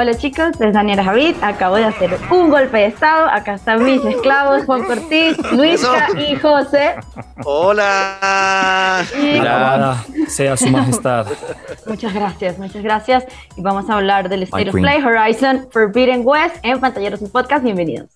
Hola 0.00 0.16
chicos, 0.16 0.60
es 0.60 0.72
Daniela 0.72 1.02
Javid. 1.02 1.34
Acabo 1.42 1.74
de 1.74 1.84
hacer 1.86 2.16
un 2.30 2.50
golpe 2.50 2.76
de 2.76 2.86
estado. 2.86 3.26
Acá 3.26 3.54
están 3.54 3.84
mis 3.84 4.04
esclavos, 4.04 4.64
Juan 4.64 4.84
Cortés, 4.84 5.36
Luisca 5.52 6.06
y 6.16 6.36
José. 6.36 6.94
Hola. 7.44 9.04
Y... 9.20 10.30
sea 10.30 10.56
su 10.56 10.68
majestad. 10.68 11.26
Muchas 11.84 12.14
gracias, 12.14 12.60
muchas 12.60 12.80
gracias. 12.80 13.24
Y 13.56 13.60
vamos 13.60 13.90
a 13.90 13.94
hablar 13.94 14.28
del 14.28 14.44
State 14.44 14.68
of 14.68 14.76
Play 14.76 15.02
Horizon 15.02 15.66
Forbidden 15.72 16.22
West 16.24 16.58
en 16.62 16.78
Pantalleros 16.78 17.20
un 17.20 17.30
Podcast. 17.30 17.64
Bienvenidos. 17.64 18.08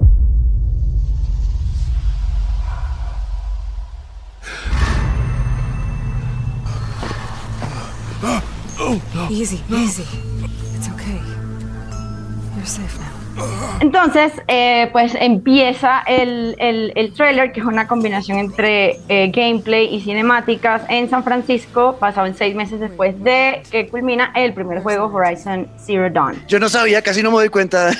Easy, 9.28 9.60
easy. 9.68 10.31
Entonces, 13.80 14.32
eh, 14.46 14.88
pues 14.92 15.14
empieza 15.18 16.02
el, 16.06 16.54
el, 16.58 17.12
trailer, 17.14 17.52
que 17.52 17.60
es 17.60 17.66
una 17.66 17.88
combinación 17.88 18.38
entre 18.38 19.00
eh, 19.08 19.30
gameplay 19.34 19.92
y 19.92 20.00
cinemáticas 20.00 20.82
en 20.88 21.08
San 21.10 21.24
Francisco, 21.24 21.96
pasado 21.98 22.26
en 22.26 22.36
seis 22.36 22.54
meses 22.54 22.78
después 22.78 23.20
de 23.22 23.62
que 23.70 23.88
culmina 23.88 24.32
el 24.36 24.52
primer 24.52 24.82
juego 24.82 25.06
Horizon 25.06 25.66
Zero 25.78 26.10
Dawn. 26.10 26.44
Yo 26.46 26.60
no 26.60 26.68
sabía, 26.68 27.02
casi 27.02 27.22
no 27.22 27.30
me 27.30 27.38
doy 27.38 27.48
cuenta. 27.48 27.90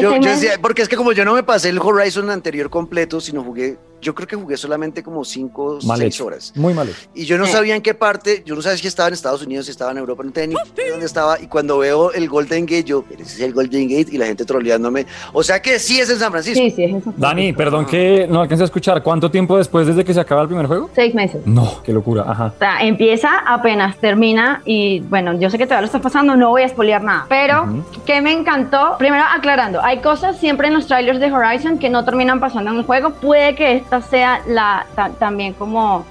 yo, 0.00 0.16
yo 0.16 0.30
decía, 0.30 0.54
porque 0.60 0.82
es 0.82 0.88
que 0.88 0.96
como 0.96 1.12
yo 1.12 1.24
no 1.24 1.34
me 1.34 1.42
pasé 1.42 1.70
el 1.70 1.78
Horizon 1.78 2.28
anterior 2.30 2.68
completo, 2.68 3.20
sino 3.20 3.42
jugué 3.42 3.78
yo 4.00 4.14
creo 4.14 4.26
que 4.26 4.36
jugué 4.36 4.56
solamente 4.56 5.02
como 5.02 5.24
5 5.24 5.64
o 5.64 5.80
6 5.80 6.20
horas. 6.20 6.52
Muy 6.54 6.74
malo. 6.74 6.92
Y 7.14 7.24
yo 7.24 7.38
no 7.38 7.46
sabía 7.46 7.76
en 7.76 7.82
qué 7.82 7.94
parte, 7.94 8.42
yo 8.44 8.54
no 8.54 8.62
sabía 8.62 8.78
si 8.78 8.86
estaba 8.86 9.08
en 9.08 9.14
Estados 9.14 9.42
Unidos, 9.42 9.66
si 9.66 9.72
estaba 9.72 9.90
en 9.90 9.98
Europa, 9.98 10.22
no 10.22 10.30
tenía 10.30 10.58
ni 10.76 10.90
dónde 10.90 11.06
estaba. 11.06 11.40
Y 11.40 11.46
cuando 11.46 11.78
veo 11.78 12.12
el 12.12 12.28
Golden 12.28 12.64
Gate, 12.64 12.84
yo, 12.84 13.04
ese 13.10 13.22
es 13.22 13.40
el 13.40 13.52
Golden 13.52 13.88
Gate 13.88 14.08
y 14.12 14.18
la 14.18 14.26
gente 14.26 14.44
troleándome. 14.44 15.06
O 15.32 15.42
sea 15.42 15.60
que 15.60 15.78
sí 15.78 16.00
es 16.00 16.10
en 16.10 16.18
San 16.18 16.30
Francisco. 16.30 16.60
Sí, 16.62 16.70
sí, 16.70 16.84
es 16.84 16.90
en 16.90 17.02
San 17.02 17.14
Francisco. 17.14 17.26
Dani, 17.26 17.52
perdón 17.52 17.86
que 17.86 18.26
no 18.28 18.40
alcancé 18.40 18.64
a 18.64 18.66
escuchar. 18.66 19.02
¿Cuánto 19.02 19.30
tiempo 19.30 19.56
después 19.56 19.86
desde 19.86 20.04
que 20.04 20.14
se 20.14 20.20
acaba 20.20 20.42
el 20.42 20.48
primer 20.48 20.66
juego? 20.66 20.90
Seis 20.94 21.14
meses. 21.14 21.42
No, 21.46 21.82
qué 21.82 21.92
locura. 21.92 22.24
Ajá. 22.26 22.52
O 22.54 22.58
sea, 22.58 22.80
empieza 22.82 23.38
apenas 23.46 23.96
termina 23.98 24.62
y 24.64 25.00
bueno, 25.00 25.38
yo 25.38 25.50
sé 25.50 25.58
que 25.58 25.64
todavía 25.64 25.82
lo 25.82 25.86
está 25.86 26.00
pasando, 26.00 26.36
no 26.36 26.50
voy 26.50 26.62
a 26.62 26.68
spoilear 26.68 27.02
nada. 27.02 27.26
Pero, 27.28 27.84
que 28.06 28.20
me 28.20 28.32
encantó? 28.32 28.96
Primero 28.98 29.24
aclarando, 29.34 29.80
hay 29.82 29.98
cosas 29.98 30.38
siempre 30.38 30.68
en 30.68 30.74
los 30.74 30.86
trailers 30.86 31.20
de 31.20 31.32
Horizon 31.32 31.78
que 31.78 31.90
no 31.90 32.04
terminan 32.04 32.40
pasando 32.40 32.70
en 32.70 32.78
el 32.78 32.84
juego. 32.84 33.10
Puede 33.10 33.54
que 33.54 33.82
esta 33.88 34.02
sea 34.02 34.42
la 34.46 34.86
también 35.18 35.54
como 35.54 36.04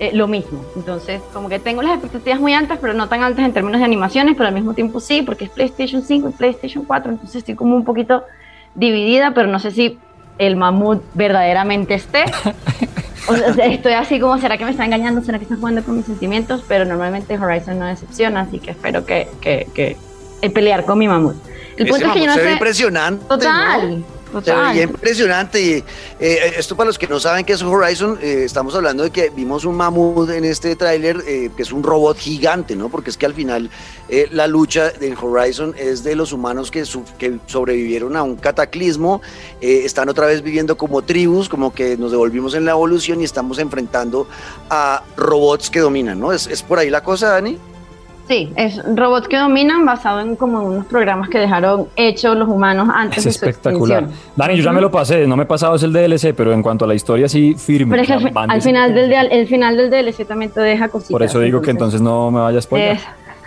eh, 0.00 0.10
lo 0.14 0.28
mismo. 0.28 0.64
Entonces, 0.76 1.20
como 1.34 1.50
que 1.50 1.58
tengo 1.58 1.82
las 1.82 1.92
expectativas 1.92 2.40
muy 2.40 2.54
altas, 2.54 2.78
pero 2.80 2.94
no 2.94 3.08
tan 3.08 3.22
altas 3.22 3.44
en 3.44 3.52
términos 3.52 3.80
de 3.80 3.84
animaciones, 3.84 4.34
pero 4.34 4.48
al 4.48 4.54
mismo 4.54 4.72
tiempo 4.72 4.98
sí, 4.98 5.20
porque 5.20 5.44
es 5.44 5.50
PlayStation 5.50 6.02
5 6.02 6.30
y 6.30 6.32
PlayStation 6.32 6.84
4, 6.84 7.12
entonces 7.12 7.36
estoy 7.36 7.54
como 7.54 7.76
un 7.76 7.84
poquito 7.84 8.24
dividida, 8.74 9.34
pero 9.34 9.48
no 9.48 9.58
sé 9.58 9.72
si 9.72 9.98
el 10.38 10.56
mamut 10.56 11.02
verdaderamente 11.12 11.94
esté. 11.94 12.24
O 13.28 13.34
sea, 13.34 13.66
estoy 13.66 13.92
así 13.92 14.18
como, 14.18 14.38
¿será 14.38 14.56
que 14.56 14.64
me 14.64 14.70
está 14.70 14.86
engañando? 14.86 15.20
¿Será 15.22 15.38
que 15.38 15.44
está 15.44 15.56
jugando 15.56 15.82
con 15.82 15.96
mis 15.96 16.06
sentimientos? 16.06 16.64
Pero 16.66 16.86
normalmente 16.86 17.38
Horizon 17.38 17.78
no 17.78 17.86
decepciona, 17.86 18.40
así 18.42 18.58
que 18.58 18.70
espero 18.70 19.04
que, 19.04 19.28
que, 19.42 19.66
que 19.74 20.50
pelear 20.50 20.86
con 20.86 20.98
mi 20.98 21.08
mamut. 21.08 21.36
El 21.76 21.88
punto 21.88 22.06
es 22.06 22.12
que 22.12 22.20
yo 22.20 22.26
no 22.26 22.34
sé. 22.34 22.52
impresionante. 22.52 23.24
Total. 23.26 24.04
Se 24.44 24.54
veía 24.54 24.82
impresionante. 24.82 25.60
Y, 25.60 25.84
eh, 26.20 26.54
esto 26.56 26.76
para 26.76 26.88
los 26.88 26.98
que 26.98 27.06
no 27.06 27.18
saben 27.18 27.44
qué 27.44 27.54
es 27.54 27.62
Horizon, 27.62 28.18
eh, 28.22 28.42
estamos 28.44 28.74
hablando 28.74 29.02
de 29.02 29.10
que 29.10 29.30
vimos 29.30 29.64
un 29.64 29.76
mamut 29.76 30.30
en 30.30 30.44
este 30.44 30.76
tráiler, 30.76 31.22
eh, 31.26 31.50
que 31.56 31.62
es 31.62 31.72
un 31.72 31.82
robot 31.82 32.18
gigante, 32.18 32.76
¿no? 32.76 32.88
Porque 32.88 33.10
es 33.10 33.16
que 33.16 33.26
al 33.26 33.34
final 33.34 33.70
la 34.30 34.46
lucha 34.46 34.92
en 35.00 35.16
Horizon 35.20 35.74
es 35.76 36.02
de 36.02 36.14
los 36.14 36.32
humanos 36.32 36.70
que, 36.70 36.84
que 37.18 37.38
sobrevivieron 37.46 38.16
a 38.16 38.22
un 38.22 38.36
cataclismo, 38.36 39.20
están 39.60 40.08
otra 40.08 40.26
vez 40.26 40.42
viviendo 40.42 40.78
como 40.78 41.02
tribus, 41.02 41.48
como 41.48 41.74
que 41.74 41.96
nos 41.96 42.10
devolvimos 42.10 42.54
en 42.54 42.64
la 42.64 42.70
evolución 42.70 43.20
y 43.20 43.24
estamos 43.24 43.58
enfrentando 43.58 44.26
a 44.70 45.02
robots 45.16 45.68
que 45.68 45.80
dominan, 45.80 46.18
¿no? 46.18 46.32
¿Es, 46.32 46.46
es 46.46 46.62
por 46.62 46.78
ahí 46.78 46.88
la 46.88 47.02
cosa, 47.02 47.28
Dani? 47.28 47.58
Sí, 48.28 48.52
es 48.56 48.80
robots 48.94 49.26
que 49.26 49.38
dominan 49.38 49.86
basado 49.86 50.20
en 50.20 50.36
como 50.36 50.62
unos 50.62 50.84
programas 50.84 51.30
que 51.30 51.38
dejaron 51.38 51.88
hechos 51.96 52.36
los 52.36 52.46
humanos 52.46 52.88
antes 52.92 53.24
es 53.24 53.36
espectacular. 53.36 54.06
Dani, 54.36 54.56
yo 54.56 54.62
ya 54.62 54.72
me 54.72 54.82
lo 54.82 54.90
pasé, 54.90 55.26
no 55.26 55.34
me 55.34 55.44
he 55.44 55.46
pasado 55.46 55.76
es 55.76 55.82
el 55.82 55.94
DLC, 55.94 56.34
pero 56.36 56.52
en 56.52 56.62
cuanto 56.62 56.84
a 56.84 56.88
la 56.88 56.94
historia 56.94 57.26
sí 57.26 57.54
firme. 57.54 57.92
Pero 57.92 58.02
es 58.02 58.08
que 58.08 58.30
al, 58.34 58.60
final 58.62 58.94
del, 58.94 59.12
el 59.12 59.46
final 59.46 59.76
del 59.78 59.90
DLC 59.90 60.26
también 60.26 60.50
te 60.50 60.60
deja 60.60 60.88
cositas. 60.88 61.12
Por 61.12 61.22
eso 61.22 61.40
digo 61.40 61.62
que 61.62 61.70
entonces 61.70 62.02
no 62.02 62.30
me 62.30 62.40
vayas 62.40 62.66
por 62.66 62.78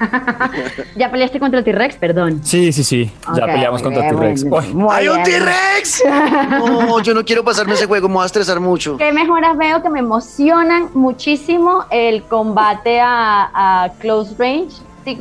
¿Ya 0.95 1.11
peleaste 1.11 1.39
contra 1.39 1.63
T-Rex? 1.63 1.95
Perdón. 1.95 2.41
Sí, 2.43 2.71
sí, 2.71 2.83
sí. 2.83 3.11
ya 3.35 3.45
peleamos 3.45 3.81
contra 3.81 4.09
T-Rex. 4.09 4.45
¡Hay 4.89 5.07
un 5.07 5.23
T-Rex! 5.23 6.03
no, 6.49 6.99
yo 7.01 7.13
no 7.13 7.23
quiero 7.23 7.43
pasarme 7.43 7.73
ese 7.73 7.85
juego, 7.87 8.07
me 8.07 8.15
voy 8.15 8.23
a 8.23 8.25
estresar 8.25 8.59
mucho. 8.59 8.97
¿Qué 8.97 9.11
mejoras 9.11 9.57
veo 9.57 9.81
que 9.81 9.89
me 9.89 9.99
emocionan 9.99 10.89
muchísimo 10.93 11.85
el 11.89 12.23
combate 12.23 12.99
a, 13.01 13.91
close 13.99 14.35
range? 14.37 14.75
Sí, 15.05 15.17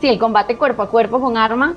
sí, 0.00 0.08
el 0.08 0.18
combate 0.18 0.56
cuerpo 0.56 0.82
a 0.82 0.88
cuerpo 0.88 1.20
con 1.20 1.36
arma. 1.36 1.74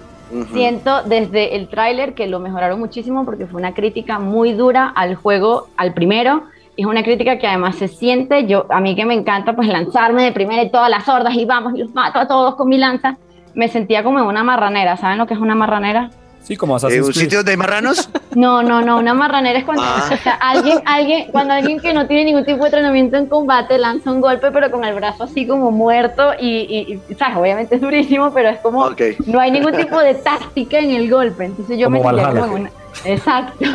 Siento 0.52 1.04
desde 1.04 1.56
el 1.56 1.70
tráiler 1.70 2.14
que 2.14 2.28
lo 2.28 2.42
mejoraron 2.42 2.80
muchísimo 2.80 3.24
porque 3.24 3.48
fue 3.48 3.62
una 3.62 3.74
crítica 3.74 4.20
muy 4.20 4.52
dura 4.52 4.92
al 4.94 5.16
juego, 5.16 5.70
al 5.78 5.94
primero 5.94 6.44
es 6.78 6.86
una 6.86 7.04
crítica 7.04 7.40
que 7.40 7.48
además 7.48 7.76
se 7.76 7.88
siente, 7.88 8.46
yo 8.46 8.68
a 8.70 8.80
mí 8.80 8.96
que 8.96 9.04
me 9.04 9.16
encanta 9.16 9.56
pues 9.56 9.68
lanzarme 9.68 10.24
de 10.24 10.32
primera 10.32 10.62
y 10.62 10.70
todas 10.70 10.90
las 10.90 11.10
hordas 11.10 11.34
y 11.34 11.44
vamos 11.44 11.74
y 11.76 11.80
los 11.80 11.94
mato 11.94 12.20
a 12.20 12.28
todos 12.28 12.56
con 12.56 12.70
mi 12.70 12.78
lanza, 12.78 13.18
me 13.56 13.68
sentía 13.68 14.04
como 14.04 14.24
una 14.26 14.44
marranera, 14.44 14.96
¿saben 14.96 15.18
lo 15.18 15.26
que 15.26 15.34
es 15.34 15.40
una 15.40 15.56
marranera? 15.56 16.12
Sí, 16.44 16.56
como 16.56 16.78
¿En 16.78 17.04
¿Un 17.04 17.14
sitio 17.14 17.44
de 17.44 17.58
marranos? 17.58 18.10
No, 18.36 18.62
no, 18.62 18.82
no, 18.82 19.00
una 19.00 19.16
marranera 19.16 19.58
es 19.58 19.66
cuando 19.66 19.82
ah. 19.84 20.12
alguien, 20.40 20.80
alguien, 20.86 21.32
cuando 21.32 21.56
alguien 21.56 21.80
que 21.80 21.92
no 21.92 22.06
tiene 22.06 22.26
ningún 22.26 22.46
tipo 22.46 22.60
de 22.60 22.66
entrenamiento 22.66 23.18
en 23.18 23.26
combate 23.26 23.80
lanza 23.80 24.12
un 24.12 24.22
golpe 24.22 24.52
pero 24.52 24.70
con 24.70 24.86
el 24.86 24.94
brazo 24.94 25.24
así 25.24 25.48
como 25.48 25.72
muerto 25.72 26.34
y, 26.40 27.02
y, 27.10 27.16
¿sabes? 27.16 27.36
Obviamente 27.38 27.76
es 27.76 27.82
durísimo, 27.82 28.32
pero 28.32 28.50
es 28.50 28.60
como, 28.60 28.92
no 29.26 29.40
hay 29.40 29.50
ningún 29.50 29.76
tipo 29.76 30.00
de 30.00 30.14
táctica 30.14 30.78
en 30.78 30.92
el 30.92 31.10
golpe, 31.10 31.46
entonces 31.46 31.80
yo 31.80 31.90
me 31.90 32.00
sentía 32.00 32.30
como 32.30 32.54
una... 32.54 32.72
Exacto, 33.06 33.66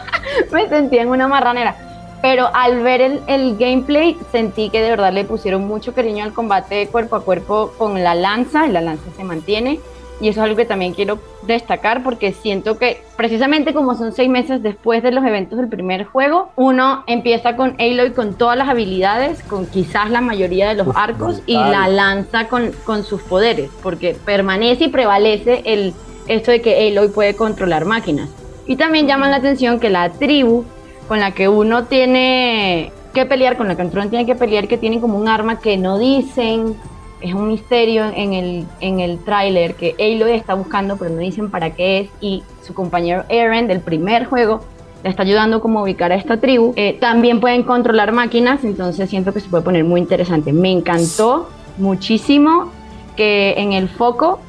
me 0.52 0.68
sentía 0.68 1.02
en 1.02 1.08
una 1.08 1.26
marranera 1.26 1.91
pero 2.22 2.48
al 2.54 2.80
ver 2.82 3.00
el, 3.26 3.56
gameplay 3.58 4.16
sentí 4.30 4.70
que 4.70 4.80
de 4.80 4.90
verdad 4.90 5.12
le 5.12 5.24
pusieron 5.24 5.66
mucho 5.66 5.92
cariño 5.92 6.24
al 6.24 6.32
combate 6.32 6.86
cuerpo 6.86 7.16
a 7.16 7.24
cuerpo 7.24 7.72
con 7.76 8.02
la 8.02 8.14
lanza, 8.14 8.66
y 8.66 8.70
la 8.70 8.80
lanza 8.80 9.10
se 9.16 9.24
mantiene, 9.24 9.80
y 10.20 10.28
eso 10.28 10.40
es 10.40 10.44
algo 10.44 10.56
que 10.56 10.64
también 10.64 10.94
quiero 10.94 11.18
destacar 11.42 12.04
porque 12.04 12.32
siento 12.32 12.78
que 12.78 13.02
precisamente 13.16 13.74
como 13.74 13.96
son 13.96 14.12
seis 14.12 14.30
meses 14.30 14.62
después 14.62 15.02
de 15.02 15.10
los 15.10 15.24
eventos 15.24 15.58
del 15.58 15.68
primer 15.68 16.04
juego, 16.04 16.50
uno 16.54 17.02
empieza 17.08 17.56
con 17.56 17.74
Aloy 17.80 18.12
con 18.12 18.34
todas 18.34 18.56
las 18.56 18.68
habilidades, 18.68 19.42
con 19.42 19.66
quizás 19.66 20.08
la 20.10 20.20
mayoría 20.20 20.68
de 20.68 20.74
los 20.76 20.94
arcos, 20.94 21.42
y 21.46 21.56
la 21.56 21.88
lanza 21.88 22.46
con, 22.46 22.70
con 22.84 23.02
sus 23.02 23.20
poderes, 23.22 23.68
porque 23.82 24.16
permanece 24.24 24.84
y 24.84 24.88
prevalece 24.88 25.62
el, 25.64 25.92
esto 26.28 26.52
de 26.52 26.62
que 26.62 26.88
Aloy 26.88 27.08
puede 27.08 27.34
controlar 27.34 27.84
máquinas. 27.84 28.30
Y 28.64 28.76
también 28.76 29.08
llama 29.08 29.28
la 29.28 29.36
atención 29.36 29.80
que 29.80 29.90
la 29.90 30.08
tribu 30.10 30.64
con 31.12 31.20
la 31.20 31.32
que 31.32 31.46
uno 31.46 31.84
tiene 31.84 32.90
que 33.12 33.26
pelear, 33.26 33.58
con 33.58 33.68
la 33.68 33.76
que 33.76 33.82
uno 33.82 34.08
tiene 34.08 34.24
que 34.24 34.34
pelear, 34.34 34.66
que 34.66 34.78
tienen 34.78 34.98
como 34.98 35.18
un 35.18 35.28
arma 35.28 35.58
que 35.58 35.76
no 35.76 35.98
dicen, 35.98 36.74
es 37.20 37.34
un 37.34 37.48
misterio 37.48 38.04
en 38.16 38.32
el, 38.32 38.64
en 38.80 38.98
el 38.98 39.18
tráiler 39.18 39.74
que 39.74 39.94
Aloy 39.98 40.32
está 40.32 40.54
buscando, 40.54 40.96
pero 40.96 41.10
no 41.10 41.18
dicen 41.18 41.50
para 41.50 41.74
qué 41.74 42.00
es, 42.00 42.10
y 42.22 42.42
su 42.62 42.72
compañero 42.72 43.24
Eren 43.28 43.68
del 43.68 43.80
primer 43.80 44.24
juego 44.24 44.62
le 45.04 45.10
está 45.10 45.22
ayudando 45.22 45.60
como 45.60 45.80
a 45.80 45.82
ubicar 45.82 46.12
a 46.12 46.14
esta 46.14 46.38
tribu. 46.38 46.72
Eh, 46.76 46.96
también 46.98 47.40
pueden 47.40 47.62
controlar 47.62 48.12
máquinas, 48.12 48.64
entonces 48.64 49.10
siento 49.10 49.34
que 49.34 49.40
se 49.40 49.50
puede 49.50 49.62
poner 49.62 49.84
muy 49.84 50.00
interesante. 50.00 50.54
Me 50.54 50.70
encantó 50.70 51.50
muchísimo 51.76 52.70
que 53.16 53.52
en 53.58 53.74
el 53.74 53.90
foco 53.90 54.40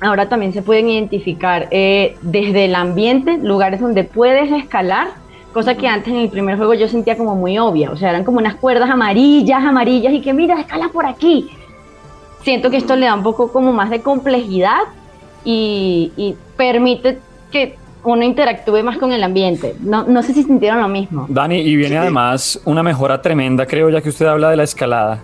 ahora 0.00 0.28
también 0.28 0.52
se 0.52 0.62
pueden 0.62 0.88
identificar 0.90 1.66
eh, 1.72 2.16
desde 2.22 2.66
el 2.66 2.76
ambiente, 2.76 3.36
lugares 3.38 3.80
donde 3.80 4.04
puedes 4.04 4.52
escalar 4.52 5.23
cosa 5.54 5.76
que 5.76 5.86
antes 5.86 6.12
en 6.12 6.18
el 6.18 6.28
primer 6.28 6.58
juego 6.58 6.74
yo 6.74 6.88
sentía 6.88 7.16
como 7.16 7.36
muy 7.36 7.56
obvia, 7.58 7.90
o 7.90 7.96
sea, 7.96 8.10
eran 8.10 8.24
como 8.24 8.38
unas 8.38 8.56
cuerdas 8.56 8.90
amarillas, 8.90 9.64
amarillas 9.64 10.12
y 10.12 10.20
que 10.20 10.34
mira, 10.34 10.60
escala 10.60 10.90
por 10.92 11.06
aquí. 11.06 11.48
Siento 12.42 12.70
que 12.70 12.76
esto 12.76 12.96
le 12.96 13.06
da 13.06 13.14
un 13.14 13.22
poco 13.22 13.50
como 13.50 13.72
más 13.72 13.88
de 13.88 14.02
complejidad 14.02 14.80
y, 15.44 16.34
permite 16.56 17.18
que 17.50 17.76
uno 18.04 18.22
interactúe 18.22 18.82
más 18.82 18.98
con 18.98 19.12
el 19.12 19.22
ambiente. 19.22 19.74
No, 19.80 20.04
no 20.04 20.22
sé 20.22 20.34
si 20.34 20.42
sintieron 20.42 20.80
lo 20.80 20.88
mismo. 20.88 21.26
Dani, 21.28 21.56
y 21.56 21.74
viene 21.74 21.96
además 21.96 22.60
una 22.64 22.82
mejora 22.82 23.20
tremenda, 23.20 23.66
creo, 23.66 23.90
ya 23.90 24.00
que 24.00 24.10
usted 24.10 24.26
habla 24.26 24.50
de 24.50 24.56
la 24.56 24.64
escalada. 24.64 25.22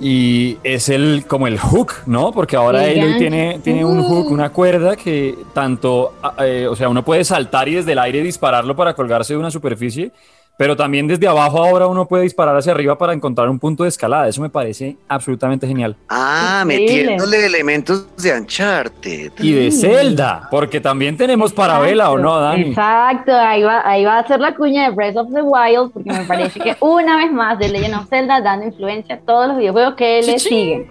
Y 0.00 0.58
es 0.62 0.88
el 0.88 1.24
como 1.26 1.48
el 1.48 1.58
hook, 1.58 1.92
¿no? 2.06 2.30
Porque 2.30 2.54
ahora 2.54 2.86
él 2.86 3.16
tiene, 3.18 3.58
tiene 3.64 3.84
un 3.84 4.02
hook, 4.02 4.30
una 4.30 4.50
cuerda 4.50 4.94
que 4.94 5.36
tanto, 5.52 6.14
eh, 6.38 6.68
o 6.70 6.76
sea, 6.76 6.88
uno 6.88 7.04
puede 7.04 7.24
saltar 7.24 7.68
y 7.68 7.74
desde 7.74 7.92
el 7.92 7.98
aire 7.98 8.22
dispararlo 8.22 8.76
para 8.76 8.94
colgarse 8.94 9.32
de 9.32 9.40
una 9.40 9.50
superficie, 9.50 10.12
pero 10.58 10.76
también 10.76 11.06
desde 11.06 11.28
abajo 11.28 11.62
ahora 11.62 11.86
uno 11.86 12.08
puede 12.08 12.24
disparar 12.24 12.56
hacia 12.56 12.72
arriba 12.72 12.98
para 12.98 13.12
encontrar 13.12 13.48
un 13.48 13.60
punto 13.60 13.84
de 13.84 13.90
escalada. 13.90 14.26
Eso 14.26 14.42
me 14.42 14.50
parece 14.50 14.96
absolutamente 15.06 15.68
genial. 15.68 15.94
Ah, 16.08 16.64
metiéndole 16.66 17.46
elementos 17.46 18.08
de 18.16 18.36
Uncharted. 18.36 19.32
Y 19.38 19.52
de 19.52 19.70
Zelda, 19.70 20.48
porque 20.50 20.80
también 20.80 21.16
tenemos 21.16 21.52
Parabela, 21.52 22.10
¿o 22.10 22.18
no, 22.18 22.40
Dani? 22.40 22.70
Exacto, 22.70 23.32
ahí 23.32 23.62
va, 23.62 23.88
ahí 23.88 24.04
va 24.04 24.18
a 24.18 24.26
ser 24.26 24.40
la 24.40 24.52
cuña 24.56 24.88
de 24.88 24.96
Breath 24.96 25.16
of 25.16 25.28
the 25.32 25.42
Wild, 25.42 25.92
porque 25.92 26.12
me 26.12 26.24
parece 26.24 26.58
que 26.58 26.76
una 26.80 27.18
vez 27.18 27.30
más 27.30 27.56
de 27.60 27.68
Legend 27.68 27.94
of 27.94 28.08
Zelda 28.08 28.40
dando 28.40 28.66
influencia 28.66 29.14
a 29.14 29.18
todos 29.18 29.46
los 29.46 29.58
videojuegos 29.58 29.94
que 29.94 30.22
le 30.22 30.40
siguen. 30.40 30.88